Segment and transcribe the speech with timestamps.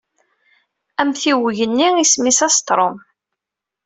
[1.01, 2.95] Amtiweg-nni isem-nnes Asturn.